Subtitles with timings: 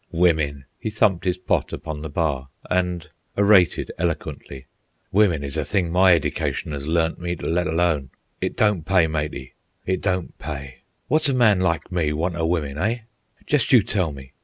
[0.11, 3.07] "Wimmen!" He thumped his pot upon the bar and
[3.37, 4.65] orated eloquently.
[5.13, 8.09] "Wimmen is a thing my edication 'as learnt me t' let alone.
[8.41, 9.53] It don't pay, matey;
[9.85, 10.77] it don't pay.
[11.07, 13.01] Wot's a man like me want o' wimmen, eh?
[13.45, 14.33] jest you tell me.